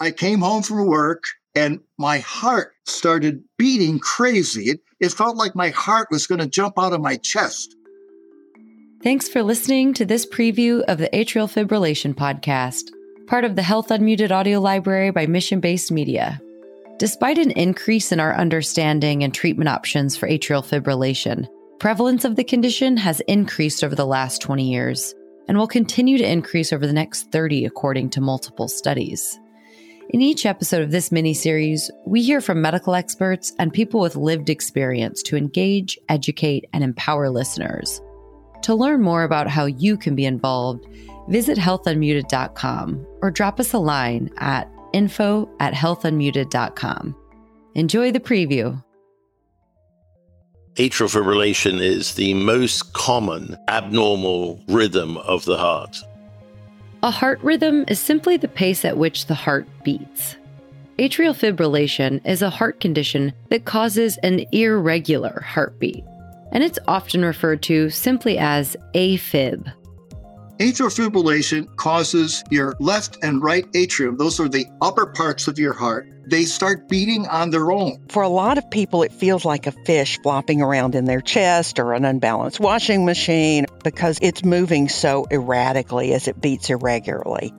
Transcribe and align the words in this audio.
I 0.00 0.10
came 0.10 0.40
home 0.40 0.62
from 0.62 0.86
work 0.86 1.24
and 1.54 1.80
my 1.98 2.20
heart 2.20 2.72
started 2.86 3.44
beating 3.58 3.98
crazy. 3.98 4.70
It, 4.70 4.80
it 4.98 5.12
felt 5.12 5.36
like 5.36 5.54
my 5.54 5.68
heart 5.68 6.08
was 6.10 6.26
going 6.26 6.40
to 6.40 6.48
jump 6.48 6.78
out 6.78 6.94
of 6.94 7.02
my 7.02 7.16
chest. 7.16 7.76
Thanks 9.02 9.28
for 9.28 9.42
listening 9.42 9.92
to 9.94 10.06
this 10.06 10.24
preview 10.24 10.82
of 10.88 10.96
the 10.98 11.10
Atrial 11.10 11.50
Fibrillation 11.50 12.14
Podcast, 12.14 12.90
part 13.26 13.44
of 13.44 13.56
the 13.56 13.62
Health 13.62 13.88
Unmuted 13.88 14.30
audio 14.30 14.58
library 14.58 15.10
by 15.10 15.26
Mission 15.26 15.60
Based 15.60 15.92
Media. 15.92 16.40
Despite 16.98 17.38
an 17.38 17.50
increase 17.50 18.10
in 18.10 18.20
our 18.20 18.34
understanding 18.34 19.22
and 19.22 19.34
treatment 19.34 19.68
options 19.68 20.16
for 20.16 20.28
atrial 20.28 20.64
fibrillation, 20.64 21.46
prevalence 21.78 22.24
of 22.24 22.36
the 22.36 22.44
condition 22.44 22.96
has 22.96 23.20
increased 23.20 23.84
over 23.84 23.94
the 23.94 24.06
last 24.06 24.40
20 24.40 24.70
years 24.70 25.14
and 25.48 25.58
will 25.58 25.66
continue 25.66 26.16
to 26.16 26.30
increase 26.30 26.72
over 26.72 26.86
the 26.86 26.92
next 26.92 27.32
30 27.32 27.64
according 27.66 28.10
to 28.10 28.20
multiple 28.20 28.68
studies. 28.68 29.38
In 30.12 30.22
each 30.22 30.44
episode 30.44 30.82
of 30.82 30.90
this 30.90 31.12
mini 31.12 31.32
series, 31.32 31.88
we 32.04 32.20
hear 32.20 32.40
from 32.40 32.60
medical 32.60 32.96
experts 32.96 33.52
and 33.60 33.72
people 33.72 34.00
with 34.00 34.16
lived 34.16 34.50
experience 34.50 35.22
to 35.22 35.36
engage, 35.36 35.96
educate, 36.08 36.64
and 36.72 36.82
empower 36.82 37.30
listeners. 37.30 38.02
To 38.62 38.74
learn 38.74 39.02
more 39.02 39.22
about 39.22 39.46
how 39.46 39.66
you 39.66 39.96
can 39.96 40.16
be 40.16 40.24
involved, 40.24 40.84
visit 41.28 41.58
healthunmuted.com 41.58 43.06
or 43.22 43.30
drop 43.30 43.60
us 43.60 43.72
a 43.72 43.78
line 43.78 44.30
at 44.38 44.68
info 44.92 45.48
at 45.60 45.74
healthunmuted.com. 45.74 47.14
Enjoy 47.76 48.10
the 48.10 48.18
preview. 48.18 48.82
Atrial 50.74 51.08
fibrillation 51.08 51.80
is 51.80 52.16
the 52.16 52.34
most 52.34 52.92
common 52.94 53.56
abnormal 53.68 54.60
rhythm 54.66 55.18
of 55.18 55.44
the 55.44 55.56
heart. 55.56 56.02
A 57.02 57.10
heart 57.10 57.40
rhythm 57.42 57.86
is 57.88 57.98
simply 57.98 58.36
the 58.36 58.46
pace 58.46 58.84
at 58.84 58.98
which 58.98 59.24
the 59.24 59.34
heart 59.34 59.66
beats. 59.84 60.36
Atrial 60.98 61.34
fibrillation 61.34 62.20
is 62.26 62.42
a 62.42 62.50
heart 62.50 62.78
condition 62.78 63.32
that 63.48 63.64
causes 63.64 64.18
an 64.18 64.44
irregular 64.52 65.40
heartbeat, 65.40 66.04
and 66.52 66.62
it's 66.62 66.78
often 66.86 67.24
referred 67.24 67.62
to 67.62 67.88
simply 67.88 68.36
as 68.36 68.76
AFib. 68.94 69.72
Atrial 70.60 70.92
fibrillation 70.94 71.74
causes 71.76 72.44
your 72.50 72.74
left 72.80 73.16
and 73.22 73.42
right 73.42 73.66
atrium, 73.72 74.18
those 74.18 74.38
are 74.38 74.46
the 74.46 74.66
upper 74.82 75.06
parts 75.06 75.48
of 75.48 75.58
your 75.58 75.72
heart, 75.72 76.06
they 76.26 76.44
start 76.44 76.86
beating 76.86 77.26
on 77.28 77.48
their 77.48 77.72
own. 77.72 77.98
For 78.10 78.22
a 78.22 78.28
lot 78.28 78.58
of 78.58 78.70
people, 78.70 79.02
it 79.02 79.10
feels 79.10 79.46
like 79.46 79.66
a 79.66 79.72
fish 79.72 80.18
flopping 80.22 80.60
around 80.60 80.94
in 80.94 81.06
their 81.06 81.22
chest 81.22 81.78
or 81.78 81.94
an 81.94 82.04
unbalanced 82.04 82.60
washing 82.60 83.06
machine 83.06 83.64
because 83.82 84.18
it's 84.20 84.44
moving 84.44 84.90
so 84.90 85.26
erratically 85.30 86.12
as 86.12 86.28
it 86.28 86.42
beats 86.42 86.68
irregularly. 86.68 87.54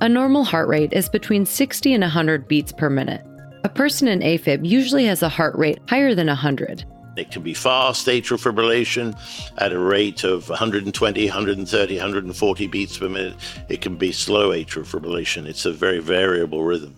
A 0.00 0.08
normal 0.08 0.44
heart 0.44 0.68
rate 0.68 0.92
is 0.92 1.08
between 1.08 1.44
60 1.44 1.92
and 1.92 2.02
100 2.02 2.46
beats 2.46 2.70
per 2.70 2.88
minute. 2.88 3.26
A 3.64 3.68
person 3.68 4.06
in 4.06 4.20
AFib 4.20 4.64
usually 4.64 5.06
has 5.06 5.24
a 5.24 5.28
heart 5.28 5.56
rate 5.58 5.80
higher 5.88 6.14
than 6.14 6.28
100. 6.28 6.84
It 7.16 7.30
can 7.30 7.42
be 7.42 7.54
fast 7.54 8.06
atrial 8.06 8.40
fibrillation 8.40 9.18
at 9.58 9.72
a 9.72 9.78
rate 9.78 10.24
of 10.24 10.48
120, 10.48 11.24
130, 11.26 11.94
140 11.96 12.66
beats 12.68 12.98
per 12.98 13.08
minute. 13.08 13.36
It 13.68 13.80
can 13.82 13.96
be 13.96 14.12
slow 14.12 14.50
atrial 14.50 14.86
fibrillation. 14.86 15.46
It's 15.46 15.66
a 15.66 15.72
very 15.72 15.98
variable 15.98 16.64
rhythm. 16.64 16.96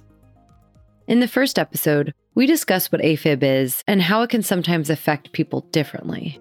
In 1.07 1.21
the 1.21 1.29
first 1.29 1.59
episode, 1.59 2.15
we 2.35 2.47
discuss 2.47 2.91
what 2.91 3.01
AFib 3.01 3.43
is 3.43 3.83
and 3.87 4.01
how 4.01 4.23
it 4.23 4.31
can 4.31 4.43
sometimes 4.43 4.89
affect 4.89 5.33
people 5.33 5.61
differently. 5.73 6.41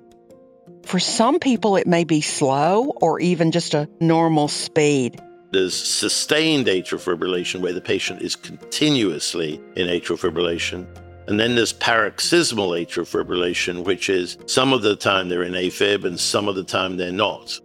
For 0.85 0.99
some 0.99 1.39
people, 1.39 1.75
it 1.75 1.88
may 1.88 2.03
be 2.03 2.21
slow 2.21 2.94
or 3.01 3.19
even 3.19 3.51
just 3.51 3.73
a 3.73 3.89
normal 3.99 4.47
speed. 4.47 5.21
There's 5.51 5.75
sustained 5.75 6.67
atrial 6.67 6.99
fibrillation 6.99 7.61
where 7.61 7.73
the 7.73 7.81
patient 7.81 8.21
is 8.21 8.35
continuously 8.35 9.61
in 9.75 9.88
atrial 9.88 10.17
fibrillation. 10.17 10.88
And 11.27 11.39
then 11.39 11.55
there's 11.55 11.73
paroxysmal 11.73 12.69
atrial 12.69 13.05
fibrillation, 13.05 13.85
which 13.85 14.09
is 14.09 14.38
some 14.45 14.73
of 14.73 14.81
the 14.81 14.95
time 14.95 15.29
they're 15.29 15.43
in 15.43 15.53
AFib 15.53 16.03
and 16.03 16.19
some 16.19 16.47
of 16.47 16.56
the 16.56 16.63
time 16.63 16.97
they're 16.97 17.11
not. 17.11 17.59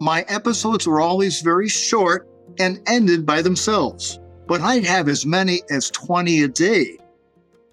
My 0.00 0.24
episodes 0.28 0.86
were 0.86 1.00
always 1.00 1.42
very 1.42 1.68
short 1.68 2.28
and 2.58 2.80
ended 2.86 3.26
by 3.26 3.42
themselves 3.42 4.18
but 4.50 4.62
I'd 4.62 4.84
have 4.84 5.06
as 5.06 5.24
many 5.24 5.62
as 5.70 5.90
20 5.90 6.42
a 6.42 6.48
day. 6.48 6.98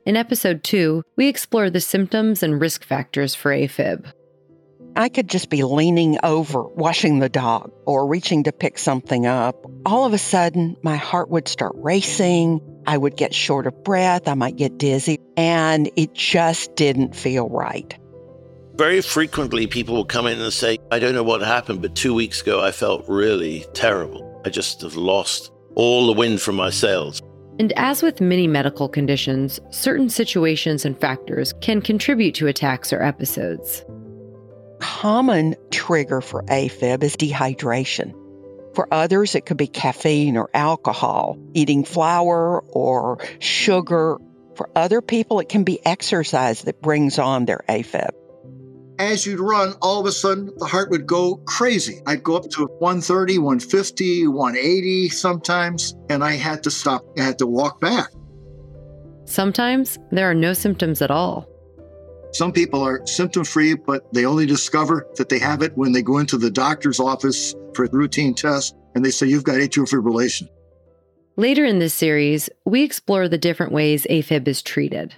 In 0.06 0.16
episode 0.16 0.64
two, 0.64 1.02
we 1.16 1.28
explore 1.28 1.72
the 1.72 1.82
symptoms 1.82 2.44
and 2.44 2.62
risk 2.62 2.86
factors 2.86 3.34
for 3.34 3.50
AFib. 3.50 4.06
I 4.96 5.10
could 5.10 5.28
just 5.28 5.50
be 5.50 5.64
leaning 5.64 6.20
over, 6.22 6.62
washing 6.68 7.18
the 7.18 7.30
dog, 7.30 7.72
or 7.88 8.06
reaching 8.06 8.44
to 8.44 8.52
pick 8.52 8.78
something 8.78 9.26
up. 9.26 9.66
All 9.88 10.06
of 10.06 10.14
a 10.14 10.20
sudden, 10.20 10.78
my 10.84 10.98
heart 10.98 11.32
would 11.32 11.48
start 11.48 11.74
racing. 11.78 12.62
I 12.88 12.98
would 12.98 13.18
get 13.18 13.36
short 13.36 13.68
of 13.68 13.84
breath. 13.84 14.28
I 14.28 14.34
might 14.34 14.56
get 14.56 14.78
dizzy, 14.78 15.20
and 15.36 15.92
it 15.96 16.14
just 16.14 16.76
didn't 16.76 17.16
feel 17.16 17.50
right. 17.50 17.96
Very 18.76 19.02
frequently, 19.02 19.68
people 19.68 19.96
will 19.96 20.06
come 20.06 20.28
in 20.28 20.40
and 20.40 20.54
say, 20.54 20.78
I 20.92 21.00
don't 21.00 21.14
know 21.14 21.24
what 21.24 21.42
happened, 21.42 21.82
but 21.82 21.96
two 21.96 22.14
weeks 22.14 22.42
ago 22.42 22.62
I 22.62 22.72
felt 22.72 23.04
really 23.08 23.66
terrible. 23.74 24.42
I 24.46 24.50
just 24.50 24.82
have 24.82 24.96
lost 24.96 25.52
all 25.76 26.08
the 26.08 26.14
wind 26.14 26.42
from 26.42 26.56
my 26.56 26.70
sails. 26.70 27.22
And 27.60 27.74
as 27.74 28.04
with 28.04 28.22
many 28.22 28.48
medical 28.48 28.88
conditions, 28.88 29.60
certain 29.72 30.10
situations 30.10 30.86
and 30.86 31.00
factors 31.00 31.54
can 31.60 31.82
contribute 31.82 32.36
to 32.36 32.48
attacks 32.48 32.94
or 32.94 33.02
episodes. 33.02 33.84
Common 34.80 35.56
trigger 35.72 36.22
for 36.22 36.44
AFib 36.44 37.02
is 37.02 37.16
dehydration. 37.16 38.14
For 38.78 38.88
others, 38.94 39.34
it 39.34 39.48
could 39.48 39.58
be 39.58 39.66
caffeine 39.66 40.38
or 40.38 40.52
alcohol, 40.54 41.36
eating 41.56 41.84
flour 41.84 42.62
or 42.62 43.18
sugar. 43.40 44.20
For 44.54 44.70
other 44.76 45.02
people, 45.02 45.40
it 45.40 45.50
can 45.50 45.64
be 45.64 45.84
exercise 45.84 46.62
that 46.62 46.80
brings 46.80 47.18
on 47.18 47.46
their 47.46 47.64
AFib 47.68 48.12
as 49.00 49.26
you'd 49.26 49.40
run, 49.40 49.74
all 49.82 50.00
of 50.00 50.06
a 50.08 50.12
sudden 50.12 50.52
the 50.58 50.66
heart 50.66 50.90
would 50.90 51.06
go 51.06 51.38
crazy. 51.46 52.02
I'd 52.08 52.24
go 52.24 52.36
up 52.36 52.50
to 52.52 52.66
130, 52.80 53.38
150, 53.38 54.28
180 54.28 55.10
sometimes, 55.10 55.96
and 56.10 56.24
I 56.24 56.32
had 56.34 56.64
to 56.64 56.72
stop. 56.72 57.04
I 57.18 57.22
had 57.22 57.38
to 57.40 57.48
walk 57.48 57.80
back. 57.80 58.10
Sometimes 59.26 60.00
there 60.12 60.30
are 60.30 60.34
no 60.34 60.54
symptoms 60.54 61.04
at 61.04 61.12
all. 61.12 61.48
Some 62.38 62.52
people 62.52 62.82
are 62.82 63.06
symptom 63.08 63.44
free, 63.44 63.74
but 63.74 64.14
they 64.14 64.26
only 64.26 64.46
discover 64.46 65.08
that 65.16 65.30
they 65.30 65.40
have 65.40 65.64
it 65.64 65.76
when 65.76 65.92
they 65.92 66.04
go 66.04 66.20
into 66.20 66.38
the 66.38 66.52
doctor's 66.52 67.00
office 67.00 67.56
for 67.74 67.86
a 67.86 67.90
routine 67.92 68.36
test 68.36 68.76
and 68.94 69.04
they 69.04 69.12
say, 69.12 69.26
You've 69.26 69.44
got 69.44 69.56
atrial 69.56 69.90
fibrillation. 69.90 70.48
Later 71.36 71.66
in 71.66 71.80
this 71.80 71.94
series, 71.94 72.50
we 72.66 72.84
explore 72.84 73.28
the 73.28 73.38
different 73.38 73.72
ways 73.72 74.06
AFib 74.10 74.48
is 74.48 74.62
treated 74.62 75.16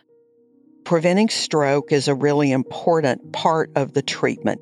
preventing 0.90 1.30
stroke 1.30 1.92
is 1.92 2.08
a 2.08 2.16
really 2.16 2.52
important 2.52 3.32
part 3.32 3.70
of 3.76 3.94
the 3.94 4.02
treatment. 4.02 4.60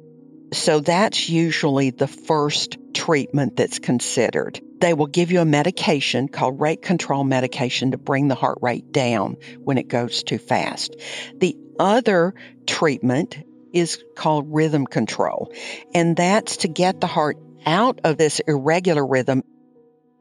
So 0.51 0.81
that's 0.81 1.29
usually 1.29 1.91
the 1.91 2.07
first 2.07 2.77
treatment 2.93 3.55
that's 3.55 3.79
considered. 3.79 4.59
They 4.81 4.93
will 4.93 5.07
give 5.07 5.31
you 5.31 5.39
a 5.39 5.45
medication 5.45 6.27
called 6.27 6.59
rate 6.59 6.81
control 6.81 7.23
medication 7.23 7.91
to 7.91 7.97
bring 7.97 8.27
the 8.27 8.35
heart 8.35 8.57
rate 8.61 8.91
down 8.91 9.37
when 9.59 9.77
it 9.77 9.87
goes 9.87 10.21
too 10.21 10.37
fast. 10.37 10.97
The 11.37 11.55
other 11.79 12.33
treatment 12.65 13.37
is 13.73 14.03
called 14.15 14.45
rhythm 14.49 14.85
control, 14.85 15.51
and 15.93 16.15
that's 16.15 16.57
to 16.57 16.67
get 16.67 17.01
the 17.01 17.07
heart 17.07 17.37
out 17.65 17.99
of 18.03 18.17
this 18.17 18.39
irregular 18.47 19.05
rhythm 19.05 19.43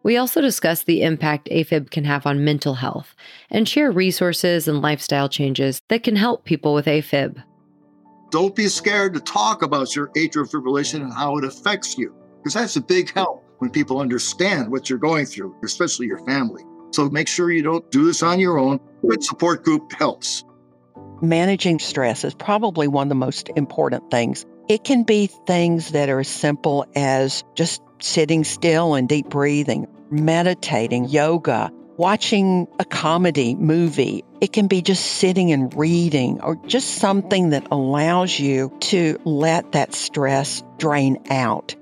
we 0.07 0.19
also 0.19 0.41
discuss 0.41 0.85
the 0.85 1.03
impact 1.03 1.49
AFib 1.51 1.91
can 1.91 2.05
have 2.05 2.27
on 2.27 2.45
mental 2.45 2.75
health 2.75 3.17
and 3.51 3.69
share 3.69 3.91
resources 3.91 4.69
and 4.69 4.81
lifestyle 4.81 5.29
changes 5.29 5.83
that 5.89 6.05
can 6.05 6.15
help 6.15 6.45
people 6.45 6.75
with 6.75 6.87
AFib. 6.87 7.43
Don't 8.31 8.55
be 8.55 8.69
scared 8.69 9.15
to 9.15 9.21
talk 9.21 9.63
about 9.63 9.97
your 9.97 10.13
atrial 10.17 10.49
fibrillation 10.49 11.03
and 11.03 11.13
how 11.13 11.39
it 11.39 11.45
affects 11.45 11.99
you, 11.99 12.15
because 12.39 12.55
that's 12.55 12.77
a 12.77 12.81
big 12.81 13.13
help 13.15 13.43
when 13.59 13.69
people 13.69 13.99
understand 13.99 14.71
what 14.71 14.89
you're 14.89 15.01
going 15.01 15.27
through, 15.27 15.57
especially 15.65 16.07
your 16.07 16.25
family. 16.25 16.63
So 16.93 17.11
make 17.11 17.27
sure 17.27 17.51
you 17.51 17.65
don't 17.65 17.91
do 17.91 18.05
this 18.05 18.23
on 18.23 18.39
your 18.39 18.61
own. 18.61 18.79
Good 19.05 19.25
support 19.25 19.65
group 19.65 19.93
helps. 19.93 20.45
Managing 21.23 21.79
stress 21.79 22.25
is 22.25 22.35
probably 22.35 22.89
one 22.89 23.07
of 23.07 23.09
the 23.09 23.15
most 23.15 23.51
important 23.57 24.11
things. 24.11 24.45
It 24.69 24.85
can 24.85 25.05
be 25.05 25.29
things 25.29 25.93
that 25.93 26.09
are 26.09 26.21
as 26.21 26.29
simple 26.29 26.87
as 26.95 27.45
just 27.55 27.81
sitting 28.01 28.45
still 28.45 28.95
and 28.95 29.09
deep 29.09 29.29
breathing, 29.29 29.87
meditating, 30.11 31.09
yoga, 31.09 31.71
watching 31.97 32.69
a 32.79 32.85
comedy 32.85 33.55
movie. 33.55 34.25
It 34.41 34.53
can 34.53 34.67
be 34.67 34.83
just 34.83 35.05
sitting 35.05 35.53
and 35.53 35.73
reading 35.75 36.41
or 36.43 36.57
just 36.67 36.97
something 36.97 37.51
that 37.51 37.69
allows 37.71 38.39
you 38.39 38.77
to 38.81 39.19
let 39.25 39.73
that 39.73 39.95
stress 39.95 40.63
drain 40.79 41.23
out. 41.31 41.75